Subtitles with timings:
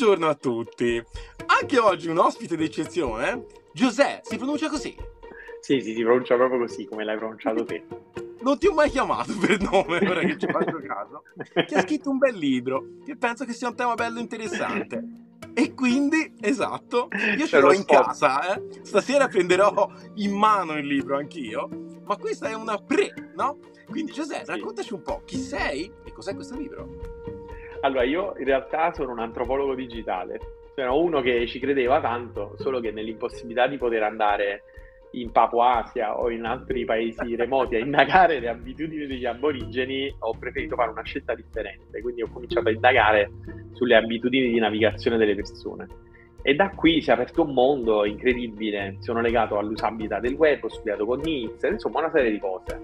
[0.00, 1.04] Buongiorno a tutti.
[1.60, 3.44] Anche oggi un ospite d'eccezione.
[3.74, 4.96] Giuseppe, si pronuncia così?
[5.60, 7.84] Sì, sì, si pronuncia proprio così, come l'hai pronunciato te.
[8.40, 11.24] Non ti ho mai chiamato per nome, ora che ci faccio caso.
[11.52, 15.04] Che ha scritto un bel libro, che penso che sia un tema bello interessante.
[15.52, 18.80] E quindi, esatto, io ce l'ho in casa, eh?
[18.80, 21.68] Stasera prenderò in mano il libro anch'io,
[22.06, 23.58] ma questa è una pre, no?
[23.84, 24.50] Quindi Giuseppe, sì.
[24.52, 27.09] raccontaci un po' chi sei e cos'è questo libro.
[27.82, 30.38] Allora, io in realtà sono un antropologo digitale,
[30.74, 34.62] sono uno che ci credeva tanto, solo che nell'impossibilità di poter andare
[35.12, 40.36] in Papua Asia o in altri paesi remoti a indagare le abitudini degli aborigeni, ho
[40.38, 42.00] preferito fare una scelta differente.
[42.00, 43.30] Quindi ho cominciato a indagare
[43.72, 45.86] sulle abitudini di navigazione delle persone.
[46.42, 48.96] E da qui si è aperto un mondo incredibile.
[49.00, 52.80] Sono legato all'usabilità del web, ho studiato con Nizza, insomma, una serie di cose.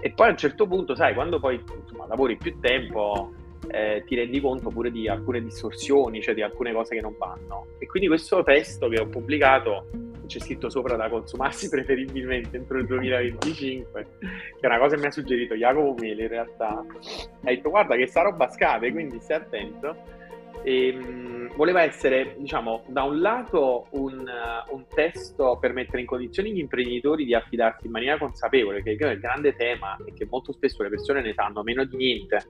[0.00, 3.32] E poi a un certo punto, sai, quando poi insomma, lavori più tempo,
[3.70, 7.68] eh, ti rendi conto pure di alcune distorsioni, cioè di alcune cose che non vanno.
[7.78, 9.86] E quindi questo testo che ho pubblicato
[10.26, 15.06] c'è scritto sopra da consumarsi preferibilmente entro il 2025, che è una cosa che mi
[15.06, 16.84] ha suggerito Jacopo Mele in realtà.
[16.84, 20.18] Ha detto guarda che sta roba scade, quindi stai attento.
[20.62, 26.06] E, mh, voleva essere, diciamo, da un lato un, uh, un, testo per mettere in
[26.06, 30.26] condizione gli imprenditori di affidarsi in maniera consapevole, che è il grande tema e che
[30.28, 32.44] molto spesso le persone ne sanno meno di niente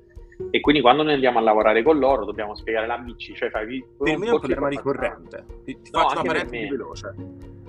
[0.51, 4.19] e quindi quando noi andiamo a lavorare con loro dobbiamo spiegare l'ABC, cioè fai per
[4.19, 5.45] me è un problema ricorrente.
[5.65, 7.15] Ti, ti no, faccio una parentesi veloce.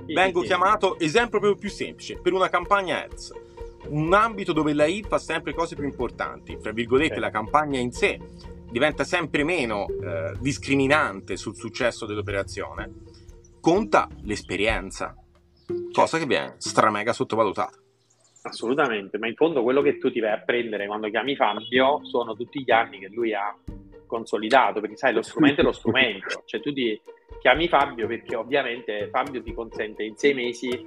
[0.06, 0.48] Sì, Vengo sì.
[0.48, 3.34] chiamato esempio proprio più semplice per una campagna ads.
[3.90, 7.92] Un ambito dove la IT fa sempre cose più importanti, tra virgolette, la campagna in
[7.92, 8.20] sé
[8.70, 12.90] diventa sempre meno eh, discriminante sul successo dell'operazione,
[13.60, 15.16] conta l'esperienza,
[15.92, 17.81] cosa che viene stramega sottovalutata.
[18.44, 22.36] Assolutamente, ma in fondo quello che tu ti vai a prendere quando chiami Fabio sono
[22.36, 23.56] tutti gli anni che lui ha
[24.08, 27.00] consolidato, perché sai, lo strumento è lo strumento, cioè tu ti
[27.40, 30.86] chiami Fabio perché ovviamente Fabio ti consente in sei mesi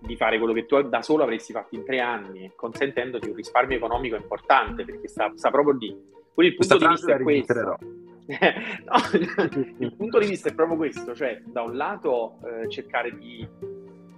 [0.00, 3.76] di fare quello che tu da solo avresti fatto in tre anni, consentendoti un risparmio
[3.76, 6.14] economico importante, perché sta, sta proprio lì.
[6.34, 7.78] Quindi il punto Questa di vista è questo.
[8.26, 13.46] no, il punto di vista è proprio questo, cioè da un lato eh, cercare di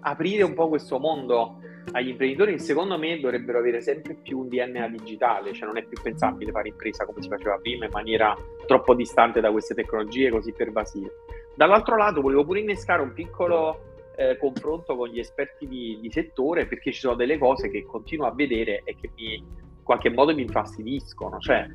[0.00, 1.60] aprire un po' questo mondo
[1.92, 6.00] agli imprenditori secondo me dovrebbero avere sempre più un DNA digitale, cioè non è più
[6.02, 10.52] pensabile fare impresa come si faceva prima in maniera troppo distante da queste tecnologie così
[10.52, 11.10] pervasive.
[11.54, 16.66] Dall'altro lato volevo pure innescare un piccolo eh, confronto con gli esperti di, di, settore
[16.66, 20.34] perché ci sono delle cose che continuo a vedere e che mi, in qualche modo
[20.34, 21.66] mi infastidiscono, cioè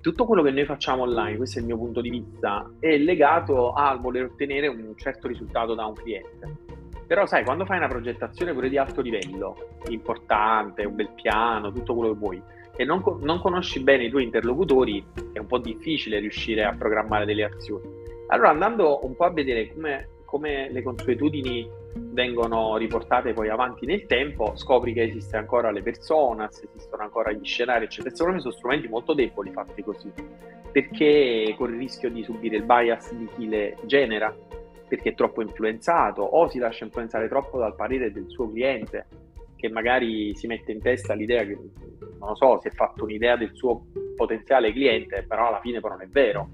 [0.00, 3.72] tutto quello che noi facciamo online, questo è il mio punto di vista, è legato
[3.72, 8.52] al voler ottenere un certo risultato da un cliente però sai, quando fai una progettazione
[8.52, 9.56] pure di alto livello,
[9.88, 12.42] importante, un bel piano, tutto quello che vuoi,
[12.74, 17.24] e non, non conosci bene i tuoi interlocutori, è un po' difficile riuscire a programmare
[17.24, 17.84] delle azioni.
[18.28, 24.06] Allora, andando un po' a vedere come, come le consuetudini vengono riportate poi avanti nel
[24.06, 28.14] tempo, scopri che esiste ancora le persone, esistono ancora gli scenari, eccetera.
[28.14, 30.10] Secondo me sono strumenti molto deboli fatti così,
[30.70, 34.34] perché con il rischio di subire il bias di chi le genera
[34.92, 39.06] perché è troppo influenzato o si lascia influenzare troppo dal parere del suo cliente
[39.56, 41.56] che magari si mette in testa l'idea che,
[42.18, 45.94] non lo so, si è fatto un'idea del suo potenziale cliente, però alla fine però
[45.94, 46.50] non è vero,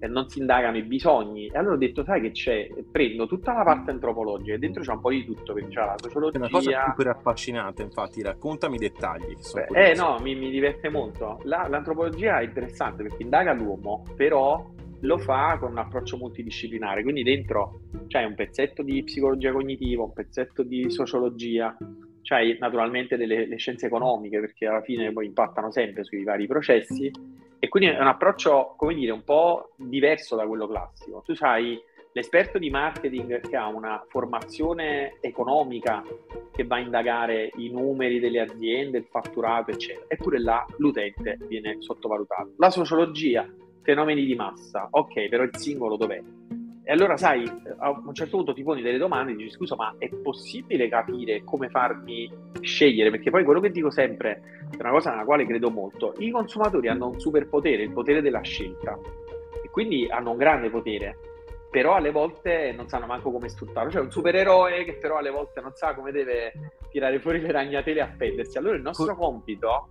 [0.00, 1.46] e non si indagano i bisogni.
[1.46, 2.66] E allora ho detto, sai che c'è?
[2.90, 5.94] Prendo tutta la parte antropologica e dentro c'è un po' di tutto, perché c'è la
[5.96, 6.38] sociologia...
[6.38, 9.36] È una cosa super affascinante, infatti, raccontami i dettagli.
[9.52, 11.38] Beh, eh no, mi, mi diverte molto.
[11.44, 14.74] La, l'antropologia è interessante perché indaga l'uomo, però
[15.06, 20.12] lo fa con un approccio multidisciplinare, quindi dentro c'è un pezzetto di psicologia cognitiva, un
[20.12, 21.74] pezzetto di sociologia,
[22.22, 27.10] c'hai naturalmente delle scienze economiche perché alla fine poi impattano sempre sui vari processi
[27.58, 31.22] e quindi è un approccio, come dire, un po' diverso da quello classico.
[31.24, 31.80] Tu sai
[32.12, 36.02] l'esperto di marketing che ha una formazione economica
[36.50, 41.76] che va a indagare i numeri delle aziende, il fatturato, eccetera, eppure là l'utente viene
[41.78, 42.54] sottovalutato.
[42.56, 43.46] La sociologia
[43.86, 46.20] fenomeni di massa, ok, però il singolo dov'è?
[46.82, 47.48] E allora, sai,
[47.78, 51.44] a un certo punto ti poni delle domande e dici, scusa, ma è possibile capire
[51.44, 52.28] come farmi
[52.60, 53.10] scegliere?
[53.10, 56.14] Perché poi quello che dico sempre è una cosa nella quale credo molto.
[56.18, 58.98] I consumatori hanno un superpotere, il potere della scelta,
[59.64, 61.16] e quindi hanno un grande potere,
[61.70, 63.90] però alle volte non sanno manco come sfruttarlo.
[63.90, 66.52] Cioè un supereroe che però alle volte non sa come deve
[66.90, 68.58] tirare fuori le ragnatele e appendersi.
[68.58, 69.88] Allora il nostro compito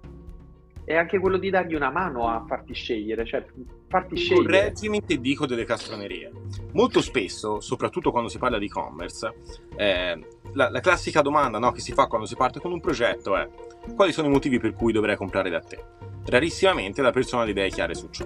[0.85, 3.43] è anche quello di dargli una mano a farti scegliere, cioè
[3.87, 4.45] farti scegliere.
[4.45, 6.31] Correggimi se dico delle castronerie.
[6.73, 9.33] Molto spesso, soprattutto quando si parla di e-commerce,
[9.75, 10.19] eh,
[10.53, 13.49] la, la, classica domanda no, che si fa quando si parte con un progetto è
[13.95, 15.83] quali sono i motivi per cui dovrei comprare da te?
[16.27, 18.25] Rarissimamente la persona ha le idee chiare su ciò.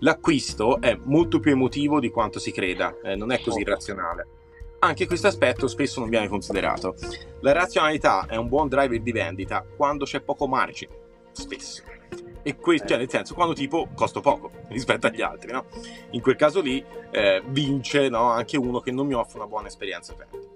[0.00, 4.26] L'acquisto è molto più emotivo di quanto si creda, eh, non è così razionale.
[4.80, 6.96] Anche questo aspetto spesso non viene considerato.
[7.40, 11.03] La razionalità è un buon driver di vendita quando c'è poco margine,
[11.34, 11.82] spesso.
[12.42, 15.66] E que- cioè, nel senso, quando tipo costo poco rispetto agli altri, no?
[16.10, 18.30] In quel caso lì eh, vince no?
[18.30, 20.52] anche uno che non mi offre una buona esperienza utente.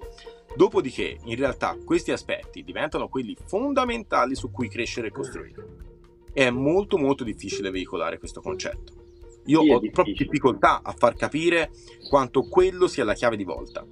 [0.55, 5.67] Dopodiché, in realtà, questi aspetti diventano quelli fondamentali su cui crescere e costruire.
[6.33, 8.93] E è molto molto difficile veicolare questo concetto.
[9.47, 11.71] Io sì, ho proprio difficoltà a far capire
[12.09, 13.87] quanto quello sia la chiave di volta.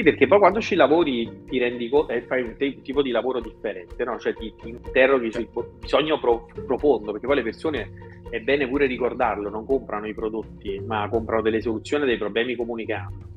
[0.00, 3.10] Sì, perché poi quando ci lavori ti rendi conto e fai un te- tipo di
[3.10, 4.18] lavoro differente, no?
[4.18, 5.46] Cioè ti, ti interroghi sul
[5.78, 7.90] bisogno pro- profondo, perché poi le persone,
[8.30, 12.86] è bene pure ricordarlo, non comprano i prodotti, ma comprano delle soluzioni dei problemi comuni
[12.86, 13.28] che hanno.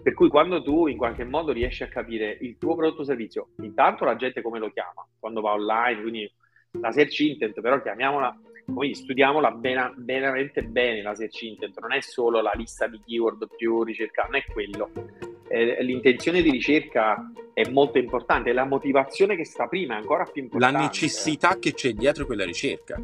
[0.00, 3.48] Per cui quando tu in qualche modo riesci a capire il tuo prodotto o servizio,
[3.62, 6.32] intanto la gente come lo chiama, quando va online, quindi
[6.80, 8.38] la search intent, però chiamiamola
[8.72, 13.48] quindi studiamola ben, veramente bene la search intent, non è solo la lista di keyword
[13.56, 15.33] più ricercata, non è quello.
[15.54, 20.42] Eh, l'intenzione di ricerca è molto importante, la motivazione che sta prima è ancora più
[20.42, 20.76] importante.
[20.76, 23.00] La necessità che c'è dietro quella ricerca.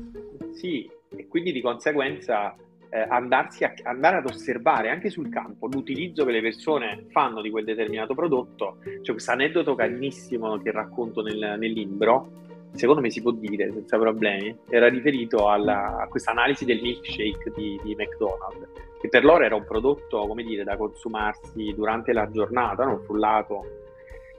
[0.51, 2.57] Sì, e quindi di conseguenza
[2.91, 7.51] eh, andarsi a, andare ad osservare anche sul campo l'utilizzo che le persone fanno di
[7.51, 8.79] quel determinato prodotto.
[9.01, 13.99] C'è questo aneddoto carinissimo che racconto nel, nel libro secondo me si può dire senza
[13.99, 18.69] problemi, era riferito alla, a questa analisi del milkshake di, di, McDonald's,
[19.01, 23.79] che per loro era un prodotto, come dire, da consumarsi durante la giornata, non frullato.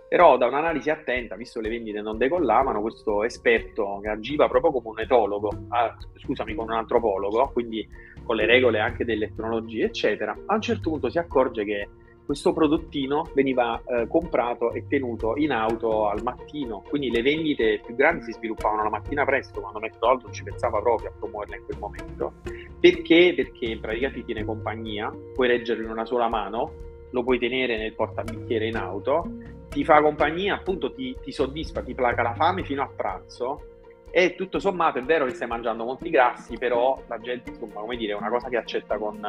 [0.08, 4.90] Però da un'analisi attenta, visto le vendite non decollavano, questo esperto che agiva proprio come
[4.90, 7.88] un etologo, ah, scusami, come un antropologo, quindi
[8.24, 11.88] con le regole anche delle tecnologie, eccetera, a un certo punto si accorge che
[12.32, 17.94] questo prodottino veniva eh, comprato e tenuto in auto al mattino, quindi le vendite più
[17.94, 21.66] grandi si sviluppavano la mattina presto, quando McDonald's non ci pensava proprio a promuoverla in
[21.66, 22.34] quel momento.
[22.80, 23.34] Perché?
[23.36, 26.72] Perché in pratica ti tiene compagnia, puoi leggerlo in una sola mano,
[27.10, 29.30] lo puoi tenere nel portabicchiere in auto,
[29.68, 33.66] ti fa compagnia, appunto ti, ti soddisfa, ti placa la fame fino a pranzo
[34.10, 37.98] e tutto sommato è vero che stai mangiando molti grassi, però la gente, insomma, come
[37.98, 39.20] dire, è una cosa che accetta con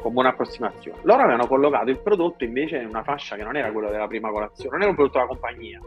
[0.00, 0.98] con buona approssimazione.
[1.02, 4.30] Loro avevano collocato il prodotto invece in una fascia che non era quella della prima
[4.30, 5.80] colazione, non era un prodotto della compagnia.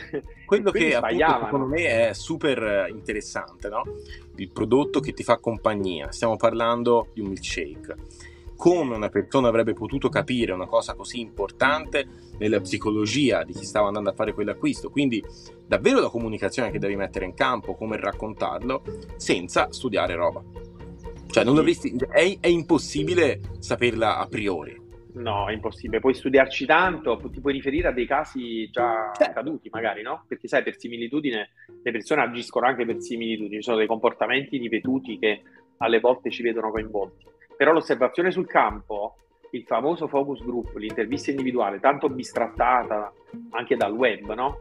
[0.46, 3.82] Quello che appunto, secondo me è super interessante, no?
[4.36, 6.10] Il prodotto che ti fa compagnia.
[6.10, 7.96] Stiamo parlando di un milkshake.
[8.56, 12.06] Come una persona avrebbe potuto capire una cosa così importante
[12.38, 14.90] nella psicologia di chi stava andando a fare quell'acquisto?
[14.90, 15.24] Quindi
[15.66, 18.82] davvero la comunicazione che devi mettere in campo, come raccontarlo,
[19.16, 20.42] senza studiare roba.
[21.30, 24.88] Cioè, non dovresti, è, è impossibile saperla a priori.
[25.14, 26.00] No, è impossibile.
[26.00, 29.30] Puoi studiarci tanto, ti puoi riferire a dei casi già certo.
[29.30, 30.24] accaduti, magari, no?
[30.28, 31.50] Perché sai, per similitudine
[31.82, 35.42] le persone agiscono anche per similitudine, ci sono dei comportamenti ripetuti che
[35.78, 37.24] alle volte ci vedono coinvolti.
[37.56, 39.16] Però l'osservazione sul campo,
[39.50, 43.12] il famoso focus group, l'intervista individuale, tanto bistrattata
[43.50, 44.60] anche dal web, no?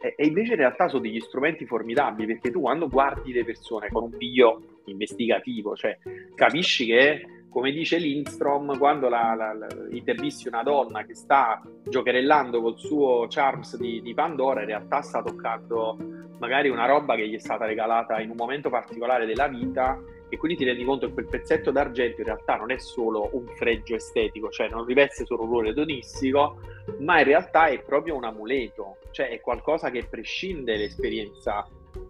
[0.00, 3.88] E, e invece in realtà sono degli strumenti formidabili perché tu quando guardi le persone
[3.90, 5.98] con un piglio investigativo, cioè
[6.34, 12.60] capisci che, come dice Lindstrom, quando la, la, la, intervisti una donna che sta giocherellando
[12.60, 15.96] col suo charms di, di Pandora, in realtà sta toccando
[16.38, 20.36] magari una roba che gli è stata regalata in un momento particolare della vita e
[20.36, 23.94] quindi ti rendi conto che quel pezzetto d'argento in realtà non è solo un fregio
[23.94, 26.60] estetico, cioè non riveste solo un ruolo edonistico,
[26.98, 31.66] ma in realtà è proprio un amuleto, cioè è qualcosa che prescinde l'esperienza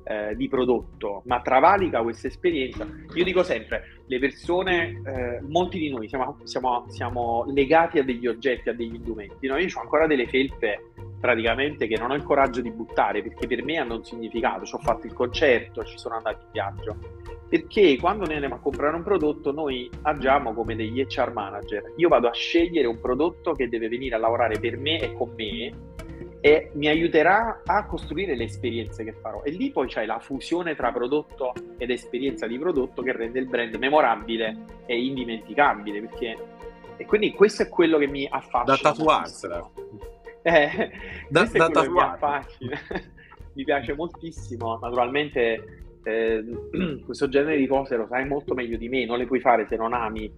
[0.08, 2.86] eh, di prodotto, ma travalica questa esperienza.
[3.14, 8.26] Io dico sempre, le persone, eh, molti di noi siamo, siamo, siamo, legati a degli
[8.26, 9.46] oggetti, a degli indumenti.
[9.46, 9.58] No?
[9.58, 13.62] Io ho ancora delle felpe praticamente che non ho il coraggio di buttare perché per
[13.62, 14.64] me hanno un significato.
[14.64, 16.96] Ci ho fatto il concerto, ci sono andato in viaggio.
[17.46, 21.92] Perché quando noi andiamo a comprare un prodotto, noi agiamo come degli HR manager.
[21.96, 25.32] Io vado a scegliere un prodotto che deve venire a lavorare per me e con
[25.34, 25.87] me
[26.48, 29.42] e mi aiuterà a costruire le esperienze che farò.
[29.42, 33.46] E lì poi c'è la fusione tra prodotto ed esperienza di prodotto che rende il
[33.46, 36.00] brand memorabile e indimenticabile.
[36.00, 36.36] Perché...
[36.96, 38.64] E quindi questo è quello che mi affascina.
[38.64, 39.70] Da tatuarsela.
[40.40, 40.90] Eh,
[41.28, 42.78] da, da tatuarsela.
[43.52, 44.78] mi piace moltissimo.
[44.80, 46.44] Naturalmente eh,
[47.04, 49.76] questo genere di cose lo sai molto meglio di me, non le puoi fare se
[49.76, 50.32] non ami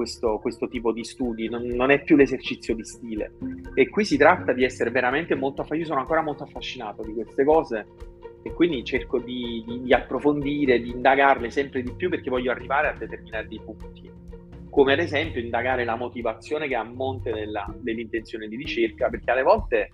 [0.00, 3.32] questo, questo tipo di studi, non, non, è più l'esercizio di stile.
[3.74, 7.44] E qui si tratta di essere veramente molto, io sono ancora molto affascinato di queste
[7.44, 7.86] cose
[8.42, 12.88] e quindi cerco di, di, di approfondire, di indagarle sempre di più perché voglio arrivare
[12.88, 14.10] a determinati punti.
[14.70, 19.30] Come ad esempio indagare la motivazione che è a monte della, dell'intenzione di ricerca, perché
[19.30, 19.90] alle volte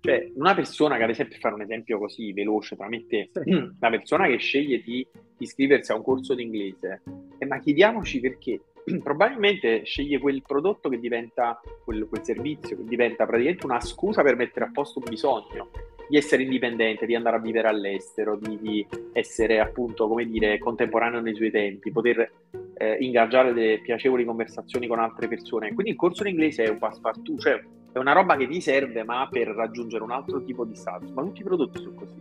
[0.00, 3.30] Cioè, una persona che ad esempio, fare un esempio così veloce tra me e te,
[3.44, 5.06] una persona che sceglie di
[5.38, 7.02] iscriversi a un corso di inglese,
[7.38, 8.60] eh, ma chiediamoci perché
[9.02, 14.36] probabilmente sceglie quel prodotto che diventa, quel, quel, servizio che diventa praticamente una scusa per
[14.36, 15.68] mettere a posto un bisogno
[16.08, 21.20] di essere indipendente, di andare a vivere all'estero, di, di essere appunto, come dire, contemporaneo
[21.20, 22.30] nei suoi tempi, poter
[22.74, 25.74] eh, ingaggiare delle piacevoli conversazioni con altre persone.
[25.74, 27.60] Quindi il corso in inglese è un passepartout, cioè
[27.92, 31.10] è una roba che ti serve ma per raggiungere un altro tipo di status.
[31.10, 32.14] Ma tutti i prodotti sono così.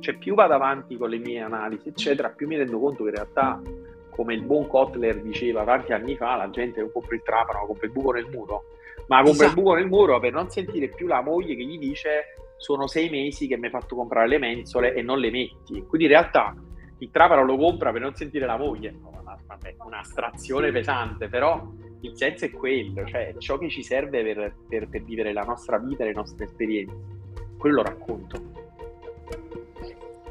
[0.00, 3.14] Cioè più vado avanti con le mie analisi, eccetera, più mi rendo conto che in
[3.14, 3.60] realtà
[4.18, 7.86] come il buon Kotler diceva tanti anni fa, la gente non compra il trapano, compra
[7.86, 8.64] il buco nel muro,
[9.06, 9.48] ma compra esatto.
[9.50, 13.10] il buco nel muro per non sentire più la moglie che gli dice sono sei
[13.10, 15.84] mesi che mi hai fatto comprare le mensole e non le metti.
[15.86, 16.52] Quindi in realtà
[16.98, 18.90] il trapano lo compra per non sentire la moglie.
[18.90, 21.64] No, vabbè, un'astrazione pesante, però
[22.00, 25.78] il senso è quello, cioè ciò che ci serve per, per, per vivere la nostra
[25.78, 26.96] vita, le nostre esperienze.
[27.56, 28.42] Quello lo racconto.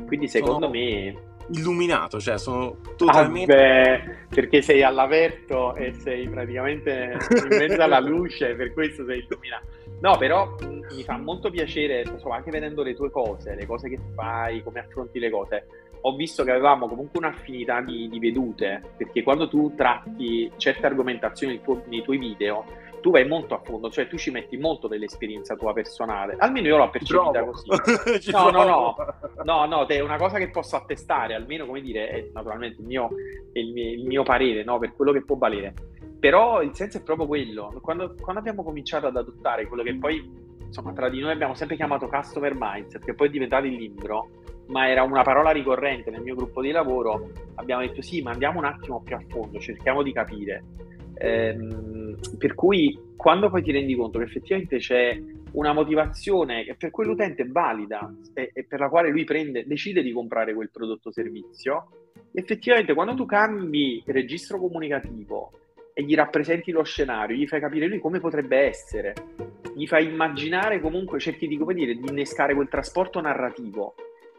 [0.06, 0.72] Quindi secondo sono...
[0.72, 3.54] me illuminato, cioè sono totalmente...
[3.54, 9.66] Beh, perché sei all'aperto e sei praticamente in mezzo alla luce, per questo sei illuminato.
[10.00, 10.56] No, però
[10.92, 14.80] mi fa molto piacere, insomma, anche vedendo le tue cose, le cose che fai, come
[14.80, 15.68] affronti le cose.
[16.02, 21.54] Ho visto che avevamo comunque un'affinità di, di vedute, perché quando tu tratti certe argomentazioni
[21.54, 22.64] nei, tuoi, nei tuoi video,
[23.02, 26.36] tu vai molto a fondo, cioè tu ci metti molto dell'esperienza tua personale.
[26.38, 27.70] Almeno io l'ho percepita così.
[28.32, 28.96] no, no, no,
[29.48, 33.10] no, no, è una cosa che posso attestare, almeno come dire, è naturalmente il mio,
[33.54, 34.78] il mio, il mio parere, no?
[34.78, 35.74] per quello che può valere.
[36.20, 37.80] Però il senso è proprio quello.
[37.82, 41.78] Quando, quando abbiamo cominciato ad adottare quello che poi insomma, tra di noi abbiamo sempre
[41.78, 44.30] chiamato customer mindset, che poi è diventato il libro,
[44.68, 48.60] ma era una parola ricorrente nel mio gruppo di lavoro, abbiamo detto sì, ma andiamo
[48.60, 50.64] un attimo più a fondo, cerchiamo di capire.
[51.20, 55.18] Ehm, per cui quando poi ti rendi conto che effettivamente c'è
[55.52, 60.02] una motivazione che per quell'utente è valida e, e per la quale lui prende, decide
[60.02, 61.88] di comprare quel prodotto o servizio,
[62.34, 65.52] effettivamente quando tu cambi il registro comunicativo
[65.94, 69.14] e gli rappresenti lo scenario, gli fai capire lui come potrebbe essere,
[69.76, 73.96] gli fai immaginare comunque, cerchi di, come dire, di innescare quel trasporto narrativo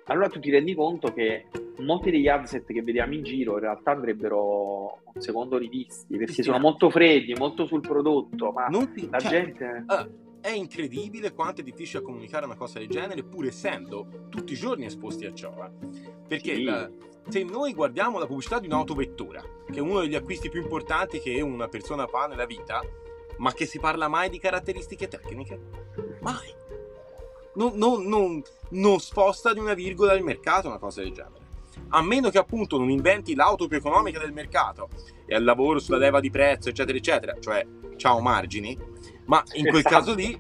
[0.09, 1.47] allora tu ti rendi conto che
[1.79, 6.43] molti degli asset che vediamo in giro in realtà andrebbero un secondo rivisti perché sì,
[6.43, 9.85] sono molto freddi, molto sul prodotto, ma ti, la cioè, gente...
[9.87, 14.57] Uh, è incredibile quanto è difficile comunicare una cosa del genere pur essendo tutti i
[14.57, 15.53] giorni esposti a ciò.
[15.65, 16.01] Eh.
[16.27, 16.63] Perché sì.
[16.65, 16.91] la,
[17.29, 21.41] se noi guardiamo la pubblicità di un'autovettura, che è uno degli acquisti più importanti che
[21.41, 22.83] una persona fa nella vita,
[23.39, 25.61] ma che si parla mai di caratteristiche tecniche?
[26.21, 26.67] Mai
[27.59, 31.47] non, non, non, non sposta di una virgola il mercato una cosa del genere.
[31.91, 34.89] A meno che appunto non inventi l'auto più economica del mercato
[35.27, 37.67] e al lavoro sulla leva di prezzo, eccetera, eccetera, cioè
[37.97, 38.79] ciao margini,
[39.29, 39.95] ma in quel esatto.
[39.95, 40.39] caso lì,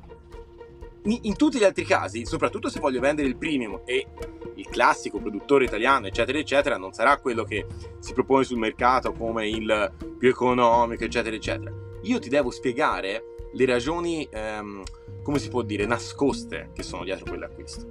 [1.04, 4.06] in, in, tutti gli altri casi, soprattutto se voglio vendere il premium e
[4.54, 7.66] il classico produttore italiano, eccetera, eccetera, non sarà quello che
[8.00, 11.72] si propone sul mercato come il più economico, eccetera, eccetera.
[12.02, 14.82] Io ti devo spiegare le ragioni ehm,
[15.22, 17.86] come si può dire, nascoste che sono dietro quell'acquisto.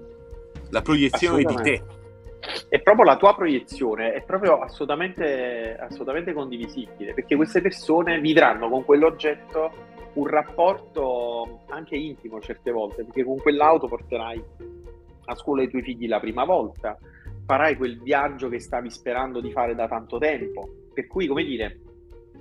[0.72, 1.84] La proiezione di te.
[2.68, 8.84] È proprio la tua proiezione, è proprio assolutamente, assolutamente condivisibile, perché queste persone vivranno con
[8.84, 9.87] quell'oggetto
[10.18, 14.44] un rapporto anche intimo certe volte, perché con quell'auto porterai
[15.26, 16.98] a scuola i tuoi figli la prima volta,
[17.46, 20.70] farai quel viaggio che stavi sperando di fare da tanto tempo.
[20.94, 21.80] Per cui, come dire,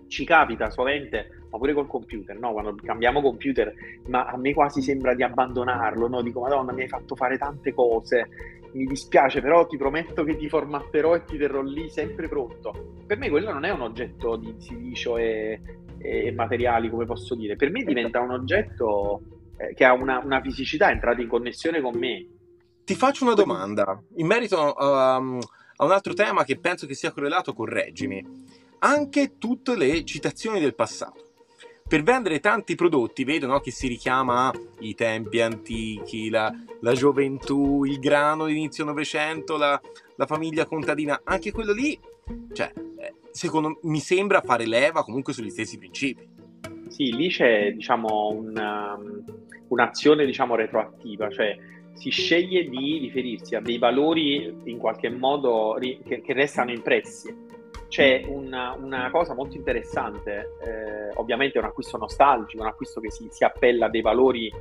[0.09, 2.53] ci capita sovente ma pure col computer, no?
[2.53, 3.73] Quando cambiamo computer,
[4.09, 6.23] ma a me quasi sembra di abbandonarlo, no?
[6.23, 8.29] Dico, madonna, mi hai fatto fare tante cose,
[8.77, 12.95] mi dispiace, però ti prometto che ti formatterò e ti terrò lì sempre pronto.
[13.07, 15.61] Per me quello non è un oggetto di silicio e,
[15.99, 17.57] e materiali, come posso dire.
[17.57, 19.23] Per me diventa un oggetto
[19.57, 22.27] eh, che ha una, una fisicità, è entrato in connessione con me.
[22.85, 25.39] Ti faccio una domanda in merito um,
[25.77, 28.45] a un altro tema che penso che sia correlato, correggimi.
[28.81, 31.26] Anche tutte le citazioni del passato
[31.89, 37.85] per vendere tanti prodotti, vedo no, che si richiama i tempi antichi, la, la gioventù,
[37.85, 39.81] il grano d'inizio Novecento, la,
[40.17, 41.99] la, famiglia contadina, anche quello lì,
[42.53, 46.29] cioè, eh, secondo mi sembra fare leva comunque sugli stessi principi.
[46.89, 48.99] Sì, lì c'è diciamo, una,
[49.69, 51.57] un'azione diciamo, retroattiva, cioè
[51.93, 57.46] si sceglie di riferirsi a dei valori in qualche modo che, che restano impressi
[57.89, 63.11] c'è una, una, cosa molto interessante, eh, ovviamente è un acquisto nostalgico, un acquisto che
[63.11, 64.53] si, si appella a dei valori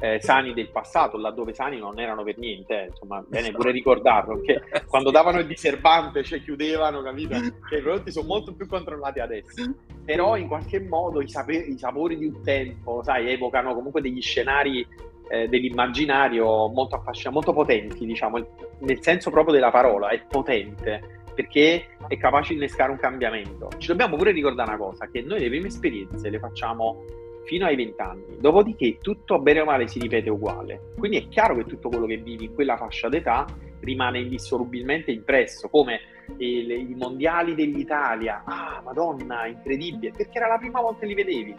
[0.00, 4.40] eh, sani del passato, laddove sani non erano per niente, eh, insomma, bene pure ricordarlo,
[4.40, 7.38] che quando davano il diserbante, cioè chiudevano, capito?
[7.68, 9.64] Che i prodotti sono molto più controllati adesso,
[10.04, 14.20] però in qualche modo i, sape- i sapori di un tempo, sai, evocano comunque degli
[14.20, 14.86] scenari
[15.28, 18.46] eh, dell'immaginario molto affascinanti, molto potenti, diciamo,
[18.80, 23.70] nel senso proprio della parola, è potente perché è capace di innescare un cambiamento.
[23.78, 27.04] Ci dobbiamo pure ricordare una cosa, che noi le prime esperienze le facciamo
[27.44, 30.92] fino ai 20 anni, dopodiché tutto bene o male si ripete uguale.
[30.96, 33.46] Quindi è chiaro che tutto quello che vivi in quella fascia d'età
[33.80, 36.00] rimane indissolubilmente impresso, come
[36.38, 38.42] i, i mondiali dell'Italia.
[38.44, 41.54] Ah, madonna, incredibile, perché era la prima volta che li vedevi.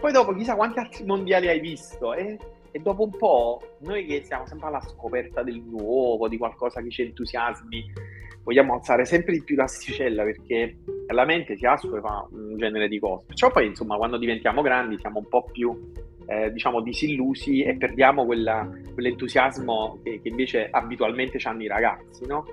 [0.00, 2.38] Poi dopo chissà quanti altri mondiali hai visto e,
[2.70, 6.90] e dopo un po' noi che siamo sempre alla scoperta del nuovo, di qualcosa che
[6.90, 7.92] ci entusiasmi,
[8.44, 10.76] vogliamo alzare sempre di più l'asticella perché
[11.08, 13.24] la mente si assuefa un genere di cose.
[13.26, 15.92] Perciò poi, insomma, quando diventiamo grandi siamo un po' più,
[16.26, 22.46] eh, diciamo, disillusi e perdiamo quella, quell'entusiasmo che, che, invece abitualmente hanno i ragazzi, no?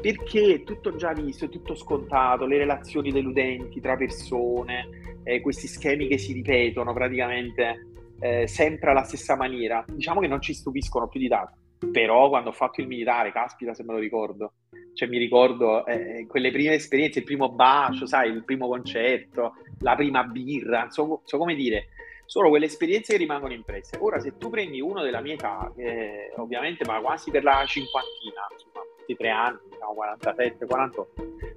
[0.00, 4.88] Perché tutto già visto, tutto scontato, le relazioni deludenti tra persone,
[5.22, 7.86] eh, questi schemi che si ripetono praticamente
[8.20, 11.58] eh, sempre alla stessa maniera, diciamo che non ci stupiscono più di tanto.
[11.92, 14.54] Però quando ho fatto il militare, caspita se me lo ricordo,
[14.94, 19.94] cioè mi ricordo eh, quelle prime esperienze, il primo bacio, sai, il primo concerto, la
[19.94, 21.88] prima birra, so, so come dire,
[22.26, 23.98] sono quelle esperienze che rimangono impresse.
[24.00, 28.46] Ora, se tu prendi uno della mia età, eh, ovviamente, ma quasi per la cinquantina,
[28.50, 31.12] insomma, 23 anni, diciamo 47, 48,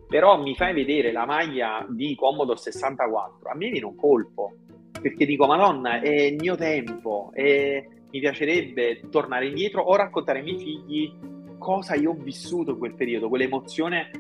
[0.08, 4.54] però mi fai vedere la maglia di Comodo 64, a me viene un colpo,
[5.00, 10.46] perché dico, madonna, è il mio tempo, e mi piacerebbe tornare indietro o raccontare ai
[10.46, 14.12] miei figli cosa io ho vissuto in quel periodo, quell'emozione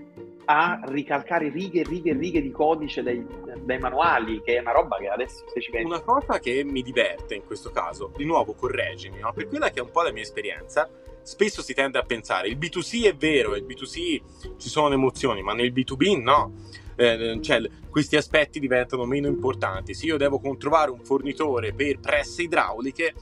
[0.50, 3.25] a ricalcare righe e righe e righe di codice dai,
[3.63, 5.88] dai, manuali, che è una roba che adesso se ci pensi.
[5.88, 9.34] Una cosa che mi diverte in questo caso, di nuovo correggimi, no?
[9.34, 10.89] per quella che è un po' la mia esperienza,
[11.22, 15.41] spesso si tende a pensare il B2C è vero, il B2C ci sono le emozioni,
[15.41, 16.53] ma nel B2B no.
[16.96, 19.94] Eh, cioè, questi aspetti diventano meno importanti.
[19.94, 23.13] Se io devo trovare un fornitore per presse idrauliche,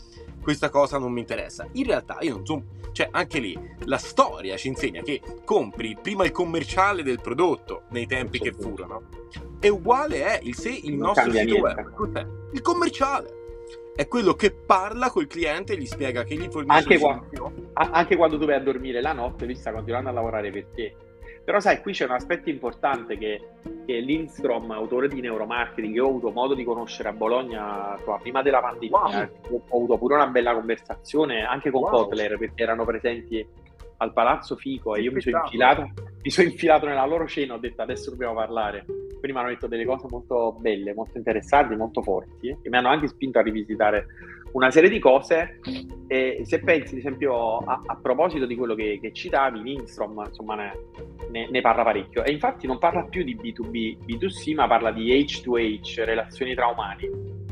[0.45, 1.67] questa cosa non mi interessa.
[1.71, 6.23] In realtà io non sono cioè, anche lì la storia ci insegna che compri prima
[6.23, 9.09] il commerciale del prodotto nei tempi che furono.
[9.59, 11.93] E uguale è il, se, il nostro sito web.
[11.93, 12.25] Cos'è?
[12.53, 13.33] Il commerciale.
[13.95, 18.37] È quello che parla col cliente e gli spiega che gli fornisce anche, anche quando
[18.37, 20.95] tu vai a dormire la notte, lui sta continuando a lavorare per te
[21.45, 23.39] però sai, qui c'è un aspetto importante che,
[23.85, 28.61] che Lindstrom, autore di neuromarketing, che ho avuto modo di conoscere a Bologna prima della
[28.61, 29.61] pandemia, wow.
[29.69, 31.91] ho avuto pure una bella conversazione anche con wow.
[31.91, 33.47] Kotler perché erano presenti
[33.97, 37.59] al Palazzo Fico e io mi sono, infilato, mi sono infilato nella loro cena, ho
[37.59, 38.83] detto adesso dobbiamo parlare.
[38.85, 42.89] Quindi mi hanno detto delle cose molto belle, molto interessanti, molto forti e mi hanno
[42.89, 44.07] anche spinto a rivisitare
[44.55, 45.59] una serie di cose
[46.07, 50.55] e se pensi ad esempio a, a proposito di quello che, che citavi, Lindstrom insomma
[50.55, 50.71] ne,
[51.29, 52.23] ne, ne, parla parecchio.
[52.23, 57.03] E infatti non parla più di B2B, B2C ma parla di H2H, relazioni tra umani.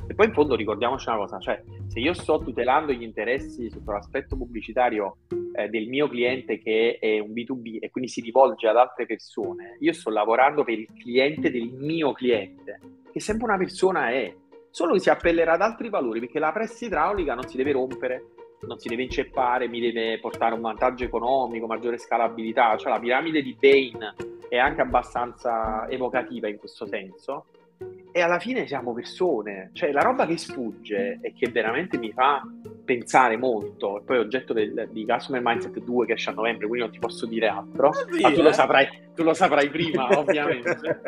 [0.08, 3.92] E poi in fondo ricordiamoci una cosa, cioè se io sto tutelando gli interessi sotto
[3.92, 5.18] l'aspetto pubblicitario
[5.56, 9.76] eh, del mio cliente che è un B2B e quindi si rivolge ad altre persone,
[9.80, 12.80] io sto lavorando per il cliente del mio cliente,
[13.12, 14.34] che sempre una persona è,
[14.74, 18.32] solo che si appellerà ad altri valori perché la pressa idraulica non si deve rompere,
[18.62, 23.44] non si deve inceppare, mi deve portare un vantaggio economico, maggiore scalabilità, cioè la piramide
[23.44, 24.16] di Bain
[24.50, 27.46] è anche abbastanza evocativa in questo senso.
[28.16, 32.44] E alla fine siamo persone, cioè la roba che sfugge e che veramente mi fa
[32.86, 36.94] pensare molto, poi oggetto del, di Customer Mindset 2 che esce a novembre, quindi non
[36.94, 37.90] ti posso dire altro,
[38.22, 38.54] ma tu lo eh?
[38.54, 41.02] saprai, tu lo saprai prima ovviamente,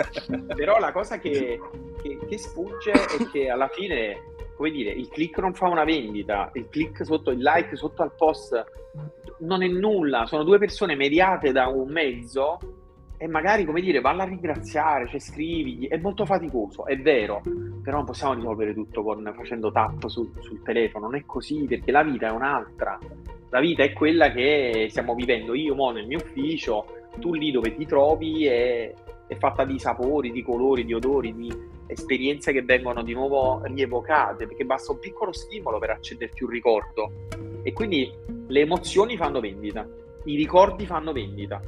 [0.55, 1.59] però la cosa che,
[2.01, 6.49] che, che sfugge è che alla fine, come dire, il click non fa una vendita,
[6.53, 8.63] il click sotto, il like sotto al post
[9.41, 12.57] non è nulla, sono due persone mediate da un mezzo
[13.17, 17.41] e magari, come dire, valla a ringraziare, cioè scrivigli, è molto faticoso, è vero,
[17.81, 21.91] però non possiamo risolvere tutto con, facendo tap su, sul telefono, non è così, perché
[21.91, 22.99] la vita è un'altra,
[23.49, 26.85] la vita è quella che stiamo vivendo io mo nel mio ufficio,
[27.19, 28.93] tu lì dove ti trovi è,
[29.27, 31.53] è fatta di sapori, di colori, di odori, di
[31.87, 37.11] esperienze che vengono di nuovo rievocate, perché basta un piccolo stimolo per accenderti un ricordo
[37.63, 38.11] e quindi
[38.47, 39.87] le emozioni fanno vendita,
[40.25, 41.61] i ricordi fanno vendita.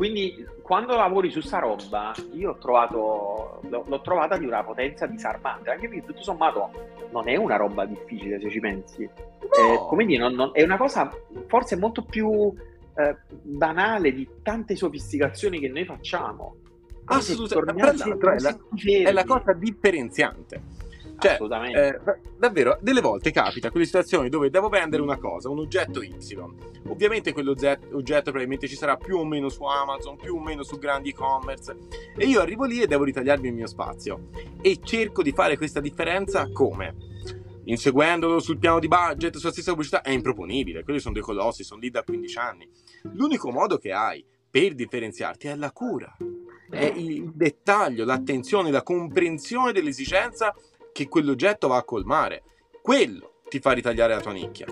[0.00, 5.68] Quindi quando lavori su sta roba, io ho trovato, l'ho trovata di una potenza disarmante,
[5.68, 6.70] anche perché tutto sommato
[7.12, 9.02] non è una roba difficile se ci pensi.
[9.02, 9.74] No.
[9.74, 11.14] Eh, come dire, non, non, è una cosa
[11.48, 12.50] forse molto più
[12.94, 16.56] eh, banale di tante sofisticazioni che noi facciamo.
[17.04, 18.58] Assolutamente, è la,
[19.06, 20.62] è la cosa differenziante.
[21.20, 21.38] Cioè,
[21.74, 22.00] eh,
[22.38, 26.16] davvero, delle volte capita quelle situazioni dove devo vendere una cosa, un oggetto Y.
[26.88, 31.10] Ovviamente quell'oggetto probabilmente ci sarà più o meno su Amazon, più o meno su grandi
[31.10, 31.76] e-commerce.
[32.16, 34.28] E io arrivo lì e devo ritagliarmi il mio spazio.
[34.62, 37.08] E cerco di fare questa differenza come?
[37.64, 40.82] inseguendolo sul piano di budget, sulla stessa pubblicità, è improponibile.
[40.82, 42.68] Quelli sono dei colossi, sono lì da 15 anni.
[43.12, 46.16] L'unico modo che hai per differenziarti è la cura,
[46.68, 50.54] è il dettaglio, l'attenzione, la comprensione dell'esigenza
[50.92, 52.42] che quell'oggetto va a colmare.
[52.82, 54.66] Quello ti fa ritagliare la tua nicchia.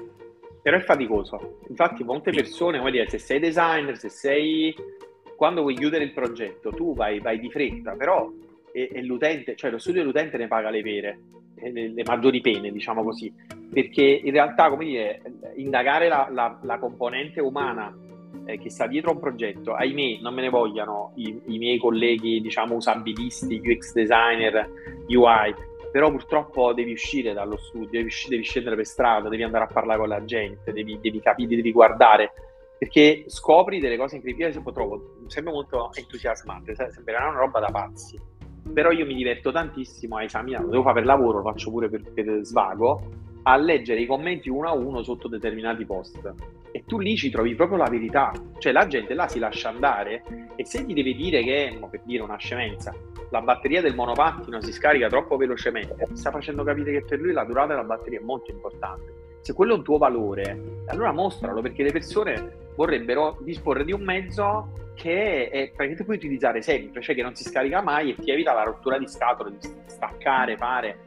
[0.63, 1.61] Però è faticoso.
[1.69, 4.75] Infatti, molte persone, come dire, se sei designer, se sei.
[5.37, 8.29] Quando vuoi chiudere il progetto, tu vai, vai di fretta, però
[8.73, 11.19] e, e l'utente, cioè lo studio dell'utente ne paga le pere,
[11.55, 13.33] le, le, maggiori pene, diciamo così,
[13.73, 15.23] perché in realtà, come dire,
[15.57, 17.97] indagare la, la, la componente umana
[18.45, 21.79] eh, che sta dietro a un progetto, ahimè, non me ne vogliano i, i miei
[21.79, 24.71] colleghi, diciamo, usabilisti, UX designer,
[25.09, 25.55] UI,
[25.91, 29.99] però purtroppo devi uscire dallo studio, devi, devi, scendere per strada, devi andare a parlare
[29.99, 32.33] con la gente, devi, devi capire, devi guardare,
[32.79, 38.21] perché scopri delle cose incredibili, io trovo sempre molto entusiasmante, sembrerà una roba da pazzi,
[38.73, 41.89] però io mi diverto tantissimo a esaminare, lo devo fare per lavoro, lo faccio pure
[41.89, 46.35] per, per svago, a leggere i commenti uno a uno sotto determinati post.
[46.71, 50.23] E tu lì ci trovi proprio la verità, cioè la gente là si lascia andare
[50.55, 52.95] e se ti deve dire che, per dire una scemenza,
[53.31, 57.33] la batteria del monopattino si scarica troppo velocemente, ti sta facendo capire che per lui
[57.33, 59.27] la durata della batteria è molto importante.
[59.43, 64.03] Se quello è un tuo valore, allora mostralo perché le persone vorrebbero disporre di un
[64.03, 68.31] mezzo che è, praticamente puoi utilizzare sempre, cioè che non si scarica mai e ti
[68.31, 70.99] evita la rottura di scatole, di staccare, fare.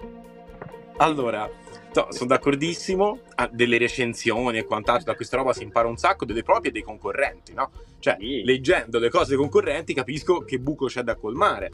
[0.97, 1.49] Allora,
[1.93, 6.25] no, sono d'accordissimo, ah, delle recensioni e quant'altro, da questa roba si impara un sacco
[6.25, 7.71] delle proprie e dei concorrenti, no?
[7.99, 8.43] Cioè, sì.
[8.43, 11.71] leggendo le cose dei concorrenti capisco che buco c'è da colmare.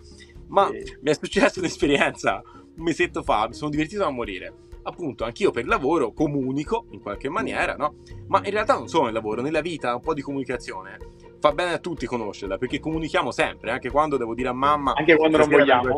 [0.48, 0.98] Ma sì.
[1.02, 4.66] mi è successa un'esperienza un mesetto fa, mi sono divertito a morire.
[4.84, 7.96] Appunto, anch'io per lavoro comunico in qualche maniera, no?
[8.28, 10.98] Ma in realtà non solo nel lavoro, nella vita un po' di comunicazione
[11.40, 14.94] fa bene a tutti conoscerla perché comunichiamo sempre, anche quando devo dire a mamma.
[14.94, 15.98] Anche quando non vogliamo.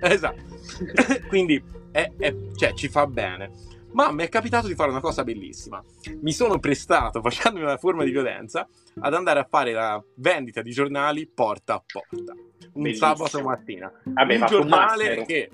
[0.00, 0.42] Esatto.
[1.28, 3.50] Quindi è, è, cioè, ci fa bene.
[3.92, 5.82] Ma mi è capitato di fare una cosa bellissima.
[6.20, 8.66] Mi sono prestato, facendomi una forma di violenza,
[9.00, 12.34] ad andare a fare la vendita di giornali porta a porta.
[12.74, 13.14] Un Bellissimo.
[13.14, 13.92] sabato mattina.
[14.04, 15.50] Vabbè, un giornale un che,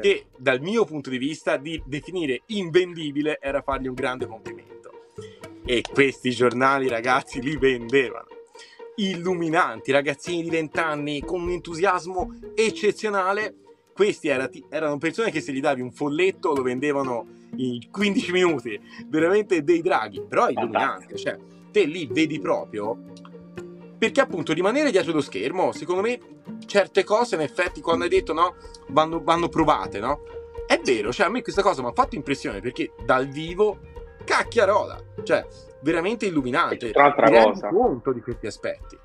[0.00, 4.90] che, dal mio punto di vista, di definire invendibile era fargli un grande complimento.
[5.64, 8.26] E questi giornali, ragazzi, li vendevano
[8.96, 13.54] illuminanti, ragazzini di 20 anni con un entusiasmo eccezionale.
[13.92, 19.62] Questi erano persone che se gli davi un folletto lo vendevano in 15 minuti, veramente
[19.64, 21.36] dei draghi, però è illuminante, cioè
[21.70, 23.04] te lì vedi proprio
[23.98, 26.18] perché appunto rimanere dietro lo schermo, secondo me
[26.66, 28.54] certe cose in effetti quando hai detto no,
[28.88, 30.20] vanno, vanno provate, no?
[30.66, 33.78] È vero, cioè a me questa cosa mi ha fatto impressione perché dal vivo
[34.24, 35.44] cacchiarola, cioè
[35.80, 36.90] veramente illuminante.
[36.90, 37.68] Tra l'altra cosa.
[37.68, 38.98] conto di questi aspetti.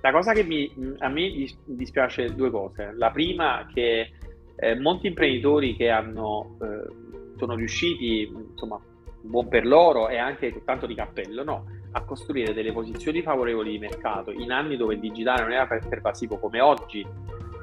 [0.00, 2.92] La cosa che mi, a me dispiace due cose.
[2.96, 4.12] La prima che
[4.54, 8.80] eh, molti imprenditori che hanno, eh, sono riusciti, insomma,
[9.20, 13.78] buon per loro e anche tanto di cappello, no, a costruire delle posizioni favorevoli di
[13.78, 17.06] mercato in anni dove il digitale non era pervasivo come oggi,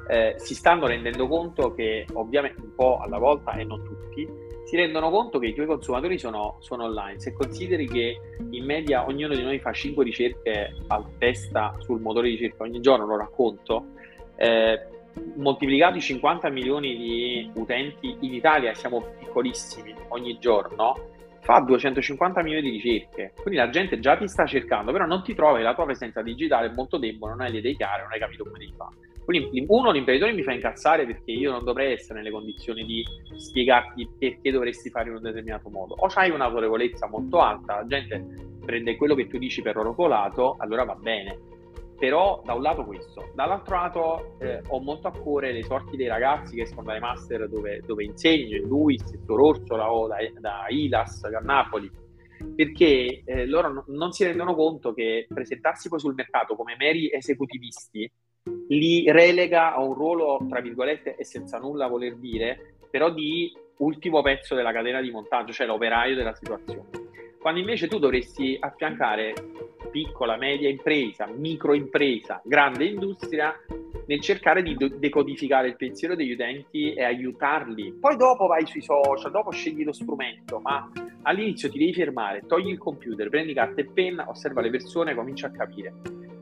[0.08, 4.28] eh, si stanno rendendo conto che ovviamente un po' alla volta e non tutti,
[4.64, 7.20] si rendono conto che i tuoi consumatori sono, sono, online.
[7.20, 12.28] Se consideri che in media ognuno di noi fa 5 ricerche a testa sul motore
[12.28, 13.86] di ricerca ogni giorno, lo racconto,
[14.34, 14.86] eh,
[15.36, 21.14] moltiplicati 50 milioni di utenti in Italia, siamo piccolissimi ogni giorno,
[21.46, 23.32] fa 250 milioni di ricerche.
[23.40, 26.66] Quindi la gente già ti sta cercando, però non ti trovi, la tua presenza digitale
[26.66, 28.96] è molto debole, non hai le idee chiare, non hai capito come devi fare.
[29.24, 33.04] Quindi uno, l'imprenditore mi fa incazzare perché io non dovrei essere nelle condizioni di
[33.36, 35.94] spiegarti perché dovresti fare in un determinato modo.
[35.96, 38.24] O c'hai un'autorevolezza molto alta, la gente
[38.64, 41.38] prende quello che tu dici per oro colato, allora va bene.
[41.98, 46.08] Però da un lato questo, dall'altro lato eh, ho molto a cuore le sorti dei
[46.08, 50.16] ragazzi che escono dai master dove, dove insegno, in lui, il settore Orsola o da,
[50.38, 51.90] da ILAS, da Napoli,
[52.54, 57.10] perché eh, loro no, non si rendono conto che presentarsi poi sul mercato come meri
[57.10, 58.10] esecutivisti
[58.68, 64.22] li relega a un ruolo, tra virgolette, e senza nulla voler dire, però di ultimo
[64.22, 67.05] pezzo della catena di montaggio, cioè l'operaio della situazione.
[67.46, 69.32] Quando invece tu dovresti affiancare
[69.92, 73.54] piccola, media impresa, microimpresa, grande industria
[74.06, 77.98] nel cercare di decodificare il pensiero degli utenti e aiutarli.
[78.00, 80.90] Poi dopo vai sui social, dopo scegli lo strumento, ma
[81.22, 85.46] all'inizio ti devi fermare, togli il computer, prendi carta e penna, osserva le persone, comincia
[85.46, 85.94] a capire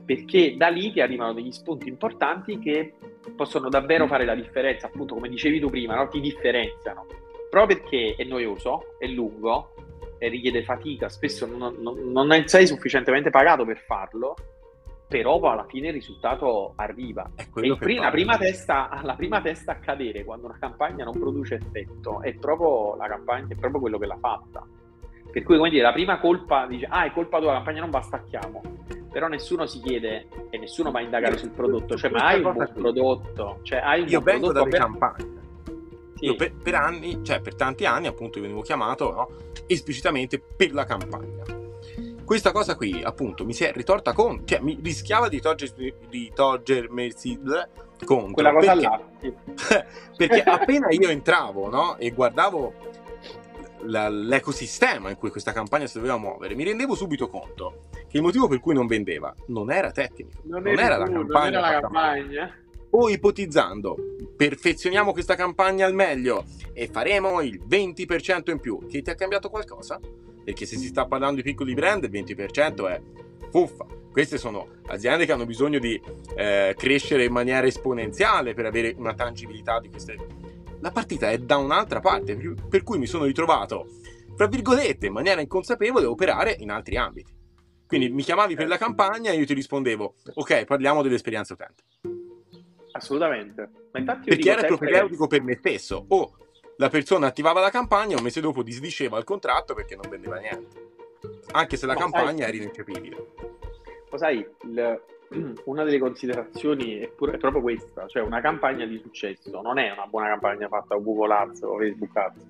[0.07, 2.95] perché da lì ti arrivano degli spunti importanti che
[3.37, 6.09] possono davvero fare la differenza, appunto come dicevi tu prima, no?
[6.09, 7.07] ti differenziano,
[7.51, 9.74] proprio perché è noioso, è lungo, e
[10.19, 14.35] richiede fatica, spesso non, non, non sei sufficientemente pagato per farlo,
[15.07, 17.31] però alla fine il risultato arriva.
[17.35, 21.13] È e pri- la, prima testa, la prima testa a cadere quando una campagna non
[21.13, 24.67] produce effetto è proprio la campagna, è proprio quello che l'ha fatta.
[25.31, 27.91] Per cui, come dire, la prima colpa dice, ah, è colpa tua, la campagna non
[27.91, 28.63] va, stacchiamo.
[29.11, 31.97] Però nessuno si chiede e nessuno va a indagare sul prodotto.
[31.97, 33.59] Cioè, ma hai un buon prodotto?
[33.63, 34.79] Cioè, hai un Io buon vengo dalle per...
[34.81, 35.34] campagne.
[36.25, 36.31] Sì.
[36.31, 39.29] Io per, per, anni, cioè per tanti anni, appunto, venivo chiamato no,
[39.67, 41.63] esplicitamente per la campagna
[42.25, 45.43] questa cosa qui, appunto, mi si è ritorta con, cioè mi rischiava di,
[46.09, 47.13] di togliermi
[48.05, 48.33] contro.
[48.33, 49.35] Quella cosa perché,
[49.69, 49.85] là.
[50.17, 52.73] perché appena io entravo, no, e guardavo
[53.87, 58.49] l'ecosistema in cui questa campagna si doveva muovere, mi rendevo subito conto che il motivo
[58.49, 61.27] per cui non vendeva non era tecnico, non, non era, la campagna.
[61.27, 62.64] Non era la campagna.
[62.97, 63.97] O ipotizzando,
[64.37, 69.51] perfezioniamo questa campagna al meglio e faremo il 20% in più, che ti ha cambiato
[69.51, 70.01] qualcosa?
[70.45, 73.01] perché se si sta parlando di piccoli brand il 20% è
[73.51, 73.87] fuffa.
[74.13, 76.01] Queste sono aziende che hanno bisogno di
[76.37, 80.17] eh, crescere in maniera esponenziale per avere una tangibilità di queste.
[80.81, 82.37] La partita è da un'altra parte,
[82.69, 83.87] per cui mi sono ritrovato,
[84.37, 87.33] fra virgolette, in maniera inconsapevole, a operare in altri ambiti.
[87.87, 91.83] Quindi mi chiamavi per la campagna e io ti rispondevo, ok, parliamo dell'esperienza utente.
[92.97, 93.71] Assolutamente.
[93.93, 96.05] Ma infatti Perché era propedeutico per me stesso.
[96.09, 96.37] O
[96.77, 100.93] la persona attivava la campagna, un mese dopo disdiceva il contratto perché non vendeva niente.
[101.53, 103.27] Anche se la Ma campagna sai, era ineccepibile.
[104.11, 105.03] Ma sai, il,
[105.65, 109.91] una delle considerazioni è, pure, è, proprio questa, cioè una campagna di successo non è
[109.91, 112.47] una buona campagna fatta a Google Ads o Facebook Ads.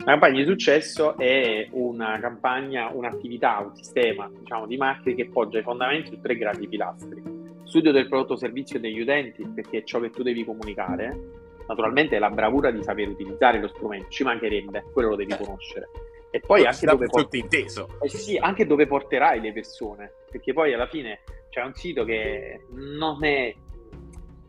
[0.00, 5.58] Una campagna di successo è una campagna, un'attività, un sistema diciamo, di marketing che poggia
[5.58, 7.33] i fondamenti su tre grandi pilastri.
[7.74, 11.18] Studio del prodotto servizio degli utenti, perché è ciò che tu devi comunicare,
[11.66, 15.36] naturalmente la bravura di saper utilizzare lo strumento, ci mancherebbe, quello lo devi eh.
[15.38, 15.88] conoscere.
[16.30, 17.98] E poi anche dove, port- inteso.
[18.00, 22.60] Eh sì, anche dove porterai le persone, perché poi alla fine c'è un sito che
[22.74, 23.52] non è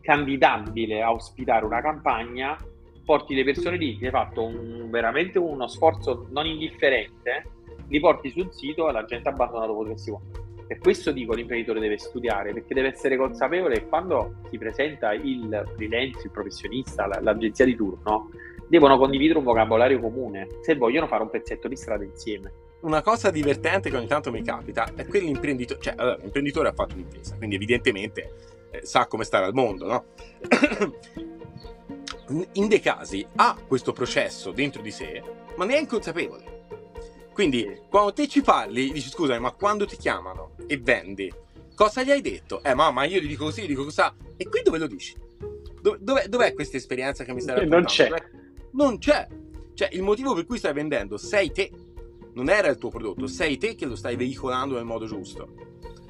[0.02, 2.56] candidabile a ospitare una campagna,
[3.04, 7.42] porti le persone lì, ti hai fatto un, veramente uno sforzo non indifferente,
[7.88, 10.45] li porti sul sito e la gente abbandona dopo tre secondi.
[10.66, 15.64] Per questo dico l'imprenditore deve studiare, perché deve essere consapevole che quando si presenta il
[15.76, 18.30] freelance, il professionista, l'agenzia di turno,
[18.68, 22.52] devono condividere un vocabolario comune se vogliono fare un pezzetto di strada insieme.
[22.80, 26.72] Una cosa divertente che ogni tanto mi capita è che l'imprenditore, cioè allora, l'imprenditore ha
[26.72, 28.32] fatto un'impresa, quindi evidentemente
[28.70, 30.04] eh, sa come stare al mondo, no?
[32.54, 35.22] In dei casi ha questo processo dentro di sé,
[35.56, 36.55] ma ne è inconsapevole
[37.36, 41.30] quindi quando te ci parli, dici scusami, ma quando ti chiamano e vendi,
[41.74, 42.62] cosa gli hai detto?
[42.62, 44.14] Eh mamma, io gli dico così, gli dico cosa.
[44.38, 45.14] E qui dove lo dici?
[45.82, 47.76] Dov- dov'è, dov'è, questa esperienza che mi stai raccontando?
[47.76, 48.08] Non c'è.
[48.72, 49.28] Non c'è.
[49.74, 51.70] Cioè, il motivo per cui stai vendendo sei te.
[52.32, 55.52] Non era il tuo prodotto, sei te che lo stai veicolando nel modo giusto.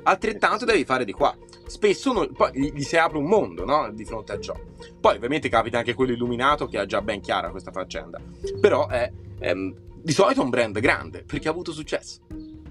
[0.05, 1.37] Altrettanto devi fare di qua.
[1.67, 3.91] Spesso non, poi gli si apre un mondo no?
[3.91, 4.55] di fronte a ciò.
[5.01, 8.21] Poi ovviamente capita anche quello illuminato che ha già ben chiara questa faccenda.
[8.61, 9.11] Però è,
[9.41, 12.25] è ehm, di solito è un brand grande perché ha avuto successo.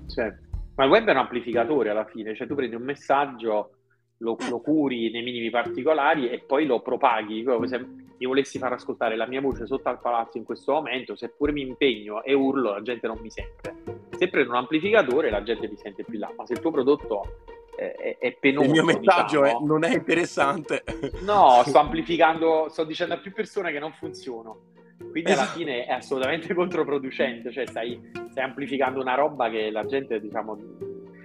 [0.08, 0.44] Certo.
[0.76, 3.72] Ma il web è un amplificatore alla fine, cioè tu prendi un messaggio,
[4.20, 7.44] lo, lo curi nei minimi particolari e poi lo propaghi.
[7.44, 11.18] Come se mi volessi far ascoltare la mia voce sotto al palazzo in questo momento,
[11.18, 13.84] seppure mi impegno e urlo, la gente non mi sente.
[14.18, 16.32] Se prendo un amplificatore, la gente mi sente più là.
[16.38, 17.40] Ma se il tuo prodotto
[17.76, 18.66] è, è penoso.
[18.66, 20.84] Il mio messaggio diciamo, è, non è interessante.
[21.24, 24.72] No, sto amplificando, sto dicendo a più persone che non funziono.
[24.98, 25.58] Quindi alla esatto.
[25.58, 30.58] fine è assolutamente controproducente, cioè stai, stai, amplificando una roba che la gente, diciamo,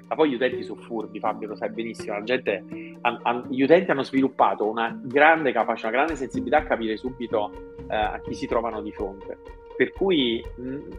[0.09, 2.65] ma poi gli utenti sono furbi, Fabio lo sai benissimo, la gente,
[3.03, 7.77] an, an, gli utenti hanno sviluppato una grande capacità, una grande sensibilità a capire subito
[7.89, 9.39] eh, a chi si trovano di fronte.
[9.77, 10.91] Per cui mh, mm,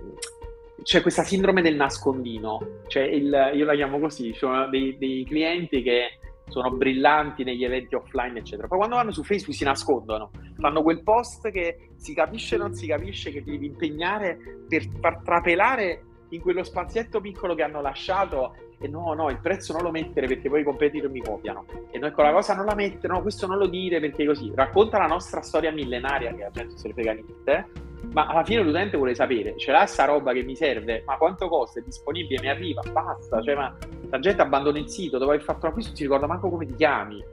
[0.84, 5.25] c'è questa sindrome del nascondino, cioè il, io la chiamo così, ci sono dei, dei
[5.25, 6.17] clienti che
[6.51, 8.67] sono brillanti negli eventi offline, eccetera.
[8.67, 12.73] Poi quando vanno su Facebook si nascondono, fanno quel post che si capisce o non
[12.73, 14.37] si capisce, che devi impegnare
[14.67, 19.74] per far trapelare in quello spazietto piccolo che hanno lasciato e no, no, il prezzo
[19.74, 21.65] non lo mettere perché poi i competitor mi copiano.
[21.91, 24.52] E noi quella cosa non la mettere, no, questo non lo dire perché così.
[24.54, 27.67] Racconta la nostra storia millenaria che la gente se ne frega niente,
[28.13, 31.48] ma alla fine l'utente vuole sapere, ce l'ha sta roba che mi serve, ma quanto
[31.48, 33.41] costa, è disponibile, mi arriva, basta.
[33.41, 33.78] Cioè, ma
[34.10, 36.74] la gente abbandona il sito, dopo aver fatto l'acquisto non si ricorda manco come ti
[36.74, 37.24] chiami.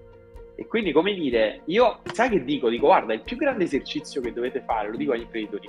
[0.54, 2.68] E quindi, come dire, io, sai che dico?
[2.68, 5.68] Dico, guarda, il più grande esercizio che dovete fare, lo dico agli imprenditori,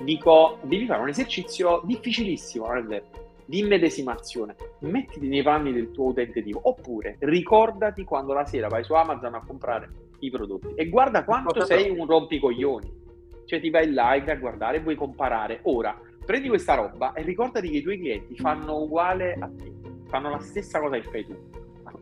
[0.00, 3.02] dico, devi fare un esercizio difficilissimo, non
[3.48, 4.54] di immedesimazione.
[4.80, 9.34] Mettiti nei panni del tuo utente tipo, oppure ricordati quando la sera vai su Amazon
[9.34, 9.88] a comprare
[10.20, 13.06] i prodotti e guarda quanto sei un rompicoglioni.
[13.46, 15.60] Cioè ti vai in live a guardare vuoi comparare.
[15.62, 19.72] Ora, prendi questa roba e ricordati che i tuoi clienti fanno uguale a te,
[20.08, 21.34] fanno la stessa cosa che fai tu.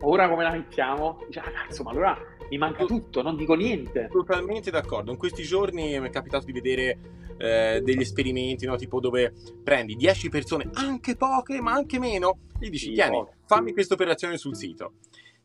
[0.01, 1.19] ora come la mettiamo?
[1.35, 2.17] Ah cazzo, ma allora
[2.49, 4.07] mi manca tutto, non dico niente.
[4.11, 5.11] Totalmente d'accordo.
[5.11, 6.97] In questi giorni mi è capitato di vedere
[7.37, 8.75] eh, degli esperimenti, no?
[8.75, 9.33] tipo dove
[9.63, 14.37] prendi 10 persone, anche poche, ma anche meno, gli dici, sì, tieni, fammi questa operazione
[14.37, 14.93] sul sito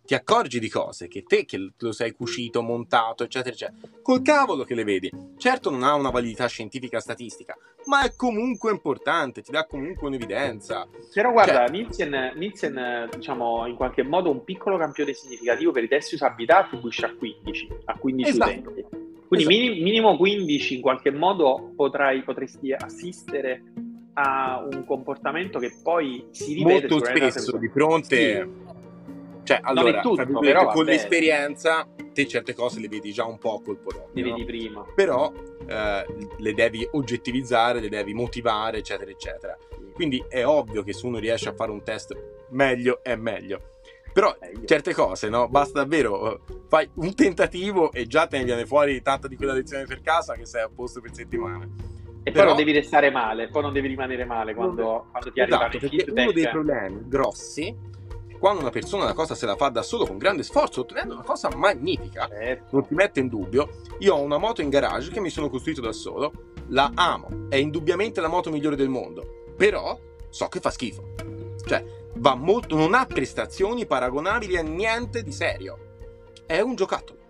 [0.04, 3.88] ti accorgi di cose che te che lo sei cucito, montato, eccetera, eccetera.
[4.02, 5.10] Col cavolo che le vedi.
[5.36, 10.86] Certo non ha una validità scientifica statistica, ma è comunque importante, ti dà comunque un'evidenza.
[11.12, 12.30] Però guarda, cioè...
[12.34, 17.06] Nielsen, diciamo, in qualche modo un piccolo campione significativo per i test di usabilità attribuisce
[17.06, 18.50] a 15, a 15 esatto.
[18.50, 18.86] utenti.
[19.28, 19.48] Quindi esatto.
[19.48, 23.62] minim, minimo 15 in qualche modo potrai, potresti assistere
[24.14, 28.80] a un comportamento che poi si ripete molto spesso di fronte sì
[29.44, 33.78] cioè, allora, tutto, però, con l'esperienza te certe cose le vedi già un po' col
[33.78, 34.10] prodotto.
[34.12, 34.84] Le vedi prima.
[34.94, 35.32] Però
[35.66, 39.56] eh, le devi oggettivizzare, le devi motivare, eccetera, eccetera.
[39.94, 42.16] Quindi è ovvio che se uno riesce a fare un test
[42.50, 43.70] meglio, è meglio.
[44.12, 44.66] Però meglio.
[44.66, 45.48] certe cose, no?
[45.48, 49.84] Basta davvero, fai un tentativo e già te ne viene fuori tanta di quella lezione
[49.84, 51.90] per casa che sei a posto per settimane.
[52.24, 52.44] E Però...
[52.44, 55.84] poi non devi restare male, poi non devi rimanere male quando, quando ti esatto, arriva
[55.84, 56.18] il feedback.
[56.18, 57.76] Uno dei problemi grossi
[58.42, 61.22] quando una persona una cosa se la fa da solo con grande sforzo, ottenendo una
[61.22, 62.66] cosa magnifica, certo.
[62.70, 63.68] non ti mette in dubbio.
[64.00, 66.32] Io ho una moto in garage che mi sono costruito da solo,
[66.70, 69.96] la amo, è indubbiamente la moto migliore del mondo, però
[70.28, 71.14] so che fa schifo.
[71.64, 75.98] Cioè, va molto, non ha prestazioni paragonabili a niente di serio.
[76.44, 77.20] È un giocattolo.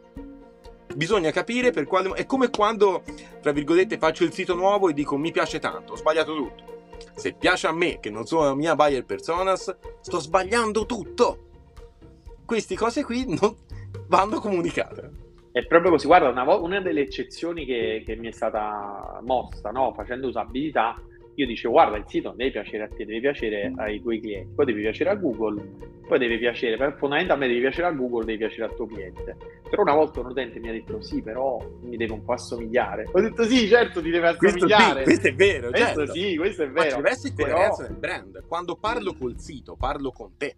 [0.95, 2.09] Bisogna capire per quale...
[2.15, 3.03] È come quando,
[3.43, 6.72] tra virgolette, faccio il sito nuovo e dico mi piace tanto, ho sbagliato tutto
[7.15, 11.51] se piace a me, che non sono la mia buyer personas, sto sbagliando tutto.
[12.45, 13.55] Queste cose qui non
[14.09, 15.11] vanno comunicate.
[15.53, 16.07] È proprio così.
[16.07, 19.93] Guarda, una, una delle eccezioni che, che, mi è stata mossa no?
[19.95, 21.01] facendo usabilità
[21.35, 24.53] io dicevo guarda il sito non deve piacere a te, deve piacere ai tuoi clienti,
[24.55, 25.63] poi deve piacere a Google,
[26.07, 29.37] poi deve piacere, fondamentalmente deve piacere a Google, deve piacere al tuo cliente.
[29.69, 33.09] Però una volta un utente mi ha detto sì, però mi deve un po' assomigliare.
[33.11, 35.05] Ho detto sì, certo ti deve assomigliare.
[35.05, 36.13] Questo, sì, questo è vero, questo certo.
[36.13, 36.89] sì, questo è vero.
[36.91, 38.45] Ma deve essere coerenza nel brand.
[38.47, 40.57] Quando parlo col sito, parlo con te.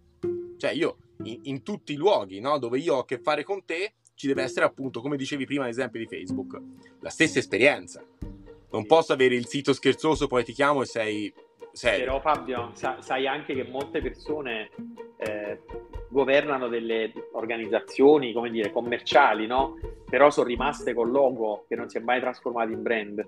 [0.57, 3.63] Cioè io in, in tutti i luoghi no, dove io ho a che fare con
[3.63, 6.59] te, ci deve essere appunto, come dicevi prima, l'esempio di Facebook,
[6.99, 8.03] la stessa esperienza
[8.75, 11.33] non posso avere il sito scherzoso, poi ti chiamo e sei
[11.71, 12.05] serio.
[12.05, 14.69] Però Fabio, sa- sai anche che molte persone
[15.17, 15.61] eh,
[16.09, 19.79] governano delle organizzazioni, come dire, commerciali, no?
[20.09, 23.25] Però sono rimaste col logo che non si è mai trasformato in brand.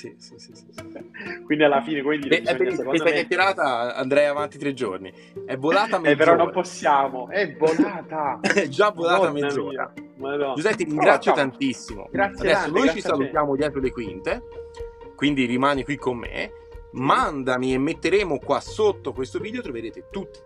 [0.00, 0.64] Sì, sì, sì, sì,
[1.44, 3.12] Quindi alla fine, quindi Beh, bisogna, questa me...
[3.12, 5.12] chiacchierata andrei avanti tre giorni.
[5.44, 6.10] È volata mezz'ora.
[6.10, 8.40] Eh, però non possiamo, è volata.
[8.40, 9.92] è già volata Madonna mezz'ora.
[10.54, 12.08] Giuseppe, ti ringrazio Però, tantissimo.
[12.10, 14.42] Grazie Adesso tante, noi ci salutiamo dietro le quinte,
[15.16, 16.52] quindi rimani qui con me.
[16.92, 20.38] Mandami e metteremo qua sotto questo video, troverete tutti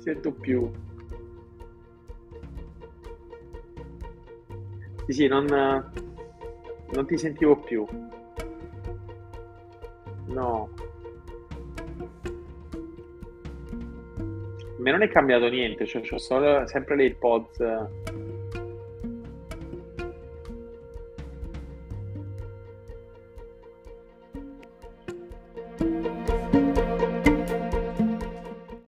[0.00, 0.70] sento più.
[5.06, 7.86] Sì, sì, non, non ti sentivo più.
[10.26, 10.70] No.
[14.16, 17.58] A me non è cambiato niente, cioè ho solo sempre le AirPods